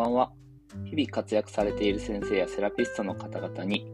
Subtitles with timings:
[0.00, 0.32] ばんは。
[0.84, 3.86] 日々活躍されている先生やセラピストの方々に、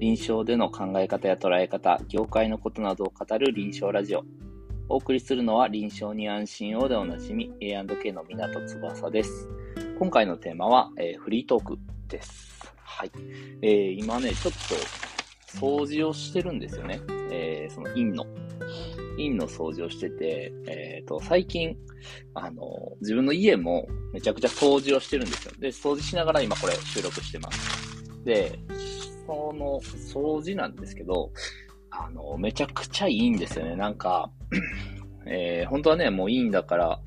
[0.00, 4.24] 臨床での考え方や捉え方、業界のことなどを語る臨床ラジオ。
[4.88, 9.48] お送りするのは臨床に安心をでおなじみ A&K の港翼です。
[9.98, 12.72] 今回のテーマは、えー、フリートークです。
[12.82, 13.10] はい。
[13.60, 17.00] えー、今ね、ちょっと掃除をしてるんですよね。
[17.30, 18.24] えー、その陰の。
[19.28, 21.76] 陰の掃除をしてて、えっ、ー、と、最近、
[22.34, 22.64] あの、
[23.00, 25.52] 自分の家もめちゃくちゃ掃除をしてるんですよ。
[25.58, 28.24] で、掃除しながら今これ収録してます。
[28.24, 28.58] で、
[29.26, 31.32] その掃除なんですけど、
[31.90, 33.76] あの、めちゃくちゃいいんですよね。
[33.76, 34.30] なんか、
[35.26, 37.00] えー、本当はね、もういいんだから、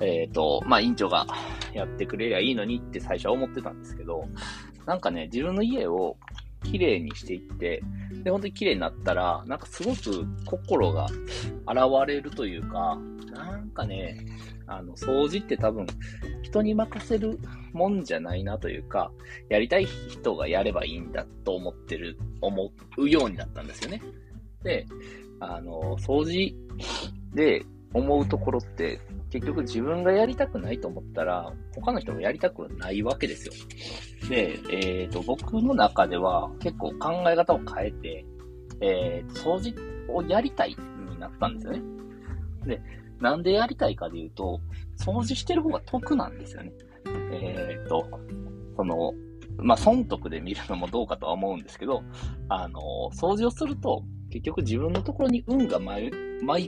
[0.00, 1.26] えっ、ー、と、まあ、院長が
[1.74, 4.24] やってくれりゃいいのにって最初は思ってたんですけど、
[4.86, 6.16] なんかね、自分の家を
[6.64, 7.82] 綺麗にしていって、
[8.22, 11.06] で、本当に綺麗になったら、なんかすごく心が
[11.66, 12.98] 現れるというか、
[13.32, 14.26] なんかね、
[14.66, 15.86] あの、掃除って多分、
[16.42, 17.38] 人に任せる
[17.72, 19.10] もんじゃないなというか、
[19.48, 24.02] やりたい人がやればいいんだと思ってる、思うようになったんですよね。
[24.62, 24.86] で、
[25.40, 26.54] あの、掃除
[27.34, 33.52] で思うところって、結局自分がやりたくないと思ったら、他の人もやりたくないわけですよ。
[34.28, 38.26] で、えっ、ー、と、僕の中では結構考え方を変えて、
[38.80, 39.74] えー、掃除
[40.12, 40.76] をやりたい
[41.08, 41.82] になったんですよね。
[42.66, 42.82] で、
[43.20, 44.60] なんでやりたいかで言うと、
[44.98, 46.72] 掃除してる方が得なんですよね。
[47.32, 48.08] えっ、ー、と、
[48.76, 49.14] その、
[49.58, 52.02] まあ、損得で見るのもどうかとは思うんですけど、
[52.48, 52.80] あの、
[53.14, 56.10] 掃除をすると、結局自分のところに運が舞い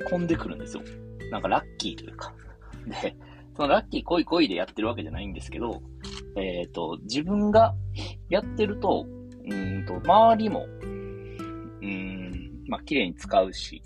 [0.02, 0.82] 込んでくるんですよ。
[1.30, 2.34] なんかラッキーというか。
[2.86, 3.16] で、
[3.56, 5.82] そのラッキー恋恋でやってるわけじゃないんですけど、
[6.36, 7.74] えっ、ー、と、自分が
[8.28, 9.06] やってると、
[9.44, 10.66] うんと、周りも、
[11.82, 13.82] うん、まあ、綺麗に使うし、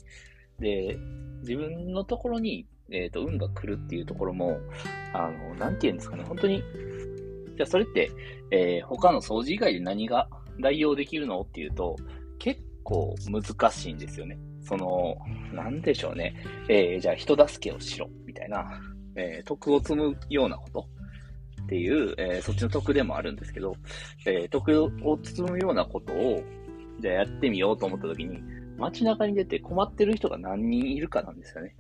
[0.61, 0.97] で、
[1.41, 4.59] 自分のところに、えっ、ー、と、運が来るっていうところも、
[5.13, 6.63] あの、なんて言うんですかね、本当に、
[7.57, 8.11] じゃあそれって、
[8.51, 10.29] えー、他の掃除以外で何が
[10.61, 11.97] 代用できるのっていうと、
[12.39, 14.39] 結構難しいんですよね。
[14.63, 15.17] その、
[15.53, 16.35] なんでしょうね。
[16.69, 18.81] えー、じゃあ人助けをしろ、たいな、
[19.17, 20.87] えー、徳を積むようなこと
[21.63, 23.75] っていう、えー、そっちの徳でもあるんですけど、
[24.25, 26.43] えー、徳を積むようなことを、
[27.01, 28.41] じゃあやってみようと思った時に、
[28.79, 31.75] 街中に出て困ってる人が何人いるかなんですよね。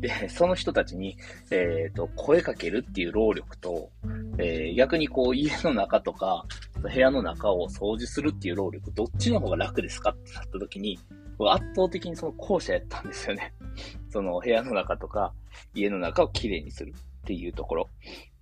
[0.00, 1.16] で、その人たちに、
[1.50, 3.90] えっ、ー、と、声かけるっていう労力と、
[4.38, 6.44] えー、逆にこう家の中とか、
[6.82, 10.98] 部屋の中を掃除するっていう労力、どっちの方が楽ですかってなった時に、
[11.38, 13.52] 圧倒的にその後者やったんですよね。
[14.10, 15.32] その部屋の中とか、
[15.74, 17.90] 家の中をきれいにするっていうところ。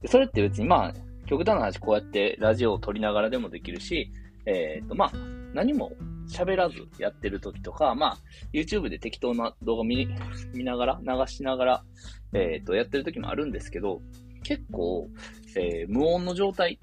[0.06, 0.94] それって別にまあ、
[1.26, 4.10] 極端な話こうやってラジオを撮りながらでもできるし、
[4.44, 5.12] えっ、ー、とまあ、
[5.54, 5.92] 何も
[6.28, 8.18] 喋らずやってる時とか、まあ、
[8.52, 10.08] YouTube で適当な動画見
[10.54, 11.84] 見ながら、流しながら、
[12.32, 14.00] えっ、ー、と、やってる時もあるんですけど、
[14.42, 15.08] 結構、
[15.56, 16.78] えー、無音の状態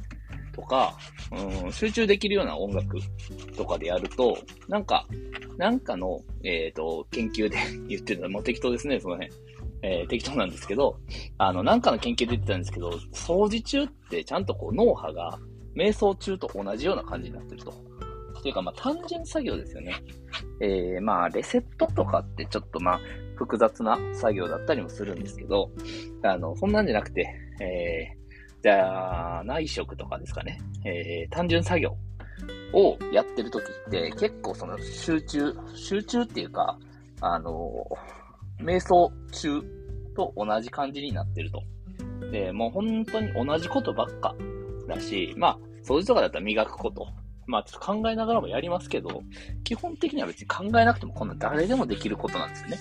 [0.59, 0.97] とか、
[1.63, 2.97] うん、集中できるような音楽
[3.55, 4.37] とかでやると、
[4.67, 5.07] なんか、
[5.57, 9.31] なんかの、えっ、ー、と、研究で 言ってるのはもう適当ですね、その辺。
[9.81, 10.97] えー、適当なんですけど、
[11.37, 15.39] あの、なんかの研究で言ってたんですけど、掃除中ってちゃんとこう脳波が
[15.73, 17.73] 瞑想中と同じような感じになってると。
[18.41, 19.95] というか、まあ、単純作業ですよね。
[20.59, 22.99] えー、まあ、レセットとかってちょっとまあ、
[23.35, 25.71] 複雑な作業だったりもするんですけど、
[26.23, 28.18] あの、そんなんじゃなくて、えー、
[28.61, 30.59] じゃあ、内職とかですかね。
[30.85, 31.95] えー、単純作業
[32.73, 36.77] をやってる時って結構その集中、集中っていうか、
[37.21, 37.85] あの、
[38.61, 39.61] 瞑想中
[40.15, 41.63] と同じ感じになってると。
[42.31, 44.35] で、もう本当に同じことばっか
[44.87, 47.07] だし、まあ、掃除とかだったら磨くこと。
[47.47, 49.23] まあ、ちょっと考えながらもやりますけど、
[49.63, 52.77] 基本的には別に考えなくてもこんな誰でもできることなんですよね。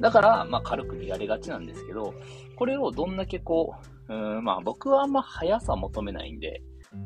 [0.00, 2.12] だから、まあ、軽く見られがちなんですけど、
[2.56, 6.62] これをどんだけこう、うん、まあ、僕はあんま速さ求めないんで、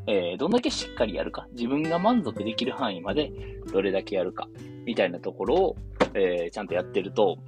[0.07, 3.33] えー、どんだけしっかりやるか、自分が満足できる範囲まで
[3.73, 4.49] どれだけやるか、
[4.85, 5.77] みたいなところを、
[6.15, 7.39] えー、ちゃんとやってると、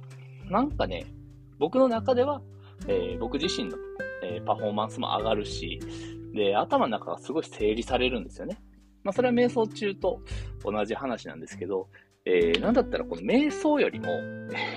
[0.49, 1.05] なんかね、
[1.59, 2.41] 僕の中では、
[2.87, 3.77] えー、僕自身の、
[4.23, 5.79] え、パフォーマンスも上がるし、
[6.33, 8.61] で、頭の中がすごい整理されるんですよね。
[9.03, 10.21] まあ、それは瞑想中と
[10.63, 11.89] 同じ話なんですけど、
[12.25, 14.07] えー、なんだったらこの瞑想よりも、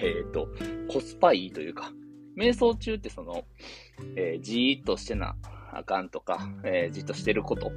[0.03, 0.49] えっ、と、
[0.89, 1.93] コスパいいというか、
[2.37, 3.45] 瞑想中ってその、
[4.17, 5.37] えー、じーっとしてな
[5.73, 7.73] あかんとか、えー、じっとしてること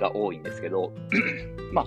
[0.00, 0.92] が多いんですけど、
[1.72, 1.86] まあ、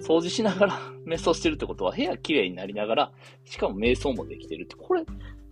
[0.00, 3.12] 掃除しながら 瞑想してるってことは部屋綺麗になりながら、
[3.44, 5.04] しかも瞑想もできてるって、これ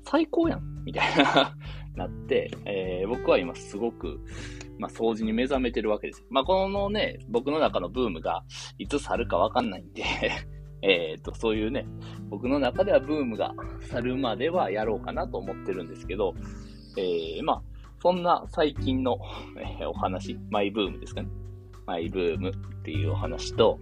[0.04, 1.56] 最高やんみたいな
[1.94, 4.20] なって、えー、僕は今すごく、
[4.78, 6.26] まあ、掃除に目覚めてるわけです。
[6.30, 8.44] まあ、このね、僕の中のブームが
[8.78, 10.02] いつ去るかわかんないんで
[10.86, 11.86] えっと、そういうね、
[12.28, 16.34] 僕の中ではブームが去るまではやろうかなと思ってるんですけど、
[16.98, 17.62] えー、まあ、
[18.02, 19.18] そんな最近の、
[19.80, 21.28] えー、お話、マイブームですかね。
[21.86, 22.52] マイブームっ
[22.82, 23.80] ていうお話と、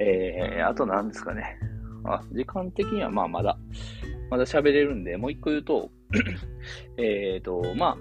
[0.00, 1.56] えー、あと何ですかね。
[2.04, 3.56] あ、時間的にはまあまだ、
[4.28, 5.90] まだ喋れるんで、もう一個言うと、
[6.98, 7.96] えっと、まあ、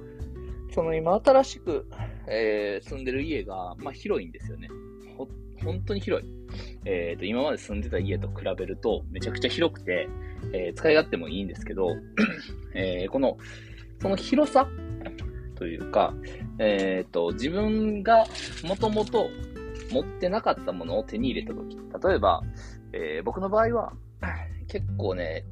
[0.71, 1.87] その今新しく、
[2.27, 4.69] えー、住んでる家が、まあ広いんですよね。
[5.17, 5.27] ほ、
[5.63, 6.29] 本当に広い。
[6.85, 10.07] えっ、ー、と、今まで住んでた家と比べると、めちゃくちゃ広くて、
[10.53, 11.95] えー、使い勝手もいいんですけど、
[12.73, 13.37] えー、この、
[14.01, 14.67] その広さ
[15.55, 16.13] というか、
[16.57, 18.25] えっ、と、自分が
[18.63, 19.29] もともと
[19.91, 21.77] 持ってなかったものを手に入れたとき、
[22.07, 22.41] 例えば、
[22.93, 23.93] え僕の場合は、
[24.67, 25.43] 結構ね、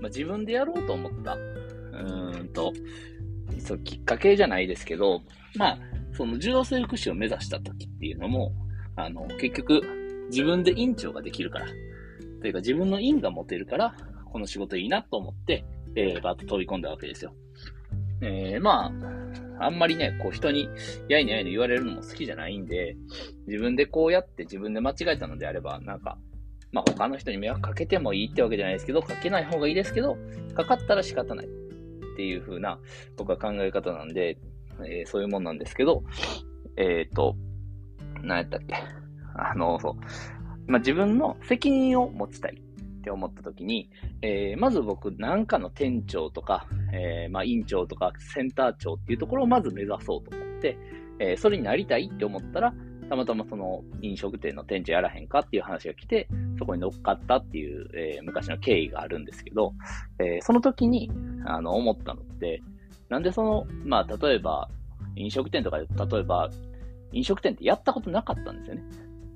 [0.00, 2.72] まあ、自分でやろうと思った、うーんと、
[3.58, 5.22] そう、きっかけじゃないですけど、
[5.56, 5.78] まあ、
[6.12, 8.52] その柔道整復師を目指した時っていうのも、
[8.96, 9.82] あの、結局、
[10.30, 11.66] 自分で院長ができるから、
[12.40, 13.94] というか自分の院が持てるから、
[14.32, 17.34] この仕事いいなと思って、えー、バッと飛び込んだわけですよ。
[18.22, 18.92] えー、ま
[19.58, 20.68] あ、あんまりね、こう人に、
[21.08, 22.96] やいのやいの言われるのも好きじゃないんで、
[23.46, 26.18] 自分でこうやって自分で間違えたのであれば、なんか、
[26.72, 30.16] まあ他の人に迷惑かけてもいいってわけじゃないですけど、かけない方がいいですけど、
[30.54, 31.46] かかったら仕方ない。
[31.46, 32.78] っていう風な
[33.16, 34.36] 僕は考え方なんで、
[34.84, 36.02] えー、そういうもんなんですけど、
[36.76, 37.34] えっ、ー、と、
[38.22, 38.99] 何やったっけ。
[39.34, 40.70] あの、そう。
[40.70, 42.62] まあ、自分の責任を持ちたい
[43.00, 43.90] って思った時に、
[44.22, 50.78] えー、まず僕、なんかの店長とか、えー、まあ、院長とかセンター長っていうところをまず目指そうと思って、
[51.18, 52.74] えー、それになりたいって思ったら、
[53.08, 56.28] たまたまその飲食店の店長やらへんかっていう話が来て、
[56.58, 59.74] そこに乗っかったっていう、えー、昔の経緯があるんですけど、
[60.20, 61.10] えー、その時に、
[61.44, 62.62] あの、思ったのって、
[63.08, 64.68] なんでその、まあ、例えば、
[65.16, 66.48] 飲食店とかで、例えば、
[67.12, 68.82] 飲食店ってやったことなかったんですよね。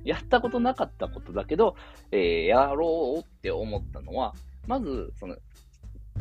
[0.05, 1.77] やったことなかったことだけど、
[2.11, 4.35] えー、やろうって思ったのは、
[4.67, 5.37] まず、その、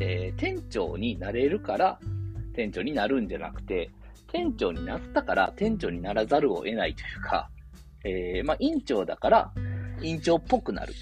[0.00, 1.98] えー、店長になれるから
[2.54, 3.90] 店長になるんじゃなくて、
[4.32, 7.50] 店長になったから店長にならざるを得ないというか、
[8.04, 9.52] えー、まあ、院長だから
[10.02, 10.94] 院長っぽくなる。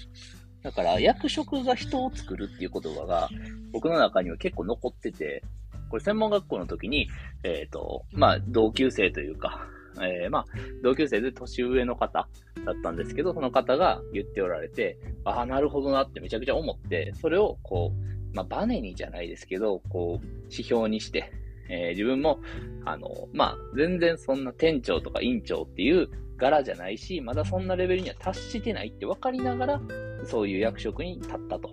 [0.61, 3.29] だから、役職が人を作るっていう言葉が、
[3.71, 5.43] 僕の中には結構残ってて、
[5.89, 7.09] これ専門学校の時に、
[7.43, 9.67] えっ、ー、と、まあ、同級生というか、
[10.01, 10.45] えー、まあ、
[10.81, 12.27] 同級生で年上の方
[12.65, 21.31] だったんですけど、その方が言っておられて、ああ、なるほどなってめちゃくちゃ思って、それをこう、まあ、バネにじゃないですけど、こう、指標にして、
[21.69, 22.39] えー、自分も、
[22.85, 29.81] あの、まあ、全然そんな店長とか院長っていう柄じゃないし、まだそんなレベルには達してないって分かりながら、
[30.25, 31.71] そういう役職に立ったと。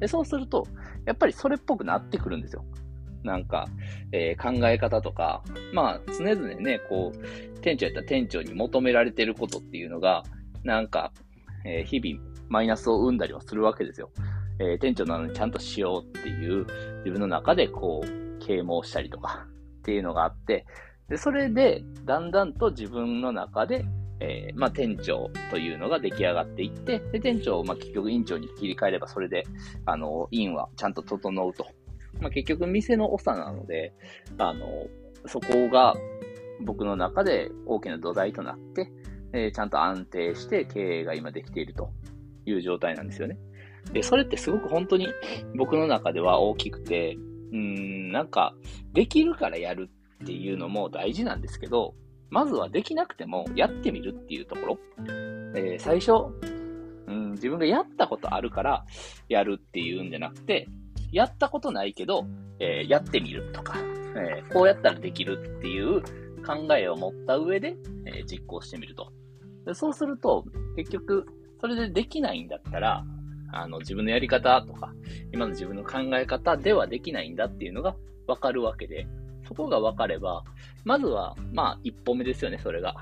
[0.00, 0.66] で、そうすると、
[1.06, 2.64] やっぱりそれっぽくなってくるんですよ。
[3.26, 3.66] なんか、
[4.12, 5.42] えー、考え方とか、
[5.74, 10.22] まあ、常々ね、こう、店長やったら店長に求められてることっていうのが、
[10.64, 11.12] なんか、
[11.64, 14.10] えー、日々マイナスを生んだりはするわけですよ。
[14.58, 16.66] えー、店長なのにちゃんとしようっていう、
[16.98, 19.46] 自分の中でこう、啓蒙したりとか
[19.80, 20.64] っていうのがあって、
[21.08, 23.84] で、それで、だんだんと自分の中で、
[24.20, 29.44] えー、まあ、店長というのが出来上がっていって、で、店長を、まあ、結局院長に切り替えれば、それで、
[29.84, 31.66] あの、院はちゃんと整うと
[32.20, 33.92] まあ、結局店の長なので、
[34.38, 34.86] あの、
[35.26, 35.94] そこが
[36.64, 38.90] 僕の中で大きな土台となって、
[39.32, 41.90] えー、ちゃんと安定して経営が今できていると
[42.46, 43.38] いう状態なんですよね。
[43.92, 45.08] で、それってすごく本当に
[45.56, 47.16] 僕の中では大きくて、
[47.52, 48.54] うん、なんか、
[48.92, 49.90] できるからやる
[50.24, 51.94] っていうのも大事なんですけど、
[52.30, 54.78] まずはできなくてもやってみるっていうところ。
[55.54, 56.34] えー、最初、
[57.06, 58.84] うん、自分がやったことあるから
[59.28, 60.68] やるっていうんじゃなくて、
[61.12, 62.26] やったことないけど、
[62.58, 63.78] えー、やってみるとか、
[64.16, 66.02] えー、こうやったらできるっていう
[66.44, 69.12] 考えを持った上で、えー、実行してみると。
[69.66, 70.44] でそうすると、
[70.76, 71.26] 結局、
[71.60, 73.04] それでできないんだったら、
[73.52, 74.92] あの、自分のやり方とか、
[75.32, 77.96] 今の自分の考え方ではできないんだっていうのが
[78.26, 79.06] わかるわけで、
[79.46, 80.44] そこがわかれば、
[80.84, 82.94] まずは、まあ、一歩目ですよね、それが。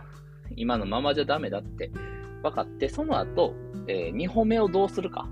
[0.56, 1.90] 今のままじゃダメだって
[2.42, 3.54] 分かって、その後、
[3.88, 5.28] えー、二歩目をどうするか。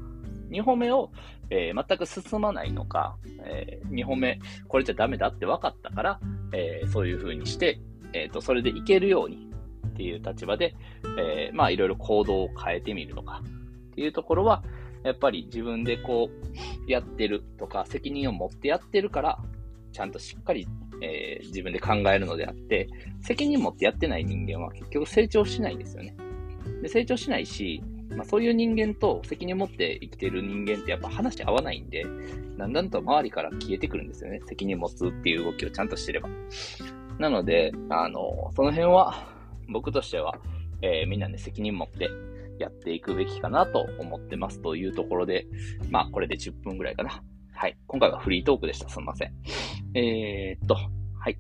[0.52, 1.10] 2歩目を、
[1.50, 6.20] えー、全く進まないのか、えー、2歩目、これじゃダメだって分かったから、
[6.52, 7.80] えー、そういう風にして、
[8.12, 9.48] えっ、と、それでいけるように
[9.88, 10.74] っていう立場で、
[11.18, 14.62] えまあ、いろいろ行動を変えてみるとかっていうところは、
[15.02, 16.30] やっぱり自分でこ
[16.86, 19.38] う、やってるとか、責任を持ってやってるから、
[19.92, 20.68] ちゃんとしっかり、
[21.00, 22.88] え自分で考えるのであって、
[23.20, 26.14] 責任持ってやってない人間は結局成長しないんですよね。
[26.82, 27.82] で成長しないし、
[28.16, 32.04] まあ、そういう人間と責任を持って生きてる人間ってやっぱ話合わないんで、
[32.58, 34.40] だんだんと周りから消えてくるんですよね。
[34.46, 36.28] 責任持つっていう動きをちゃんとしてれば。
[37.18, 39.14] なので、あの、その辺は
[39.68, 40.36] 僕としては、
[40.82, 42.08] えー、みんな、ね、責任持って
[42.58, 45.46] やっていくべきかなと思ってますというところで、
[45.90, 47.22] まあこれで10分ぐらいかな。
[47.54, 47.76] はい。
[47.86, 48.88] 今回はフリートークでした。
[48.88, 49.32] すみません。
[49.94, 51.38] えー、っと、はい。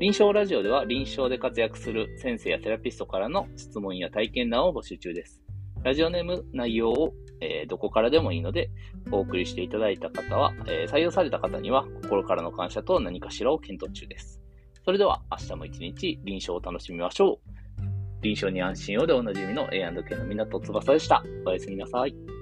[0.00, 5.45] 臨床ラジオでは臨床で活躍する先生やセラピストからの質問や体験談を募集中です。
[5.86, 8.70] ラジオネーム内容を、えー、どこからでもいいので、
[9.12, 14.42] お送りしていただいた方は、えー、採用された方には心からの感謝と何かしらを検討中です。
[14.84, 17.82] それでは明日も一日臨床を楽しみましょう。
[18.20, 21.22] 臨床に安心をでおなじみの A&K の港翼でした。
[21.46, 22.35] おやすみなさい。